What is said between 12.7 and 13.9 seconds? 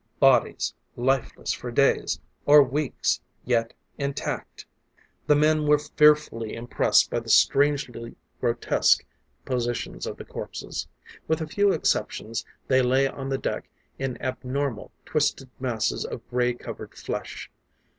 lay on the deck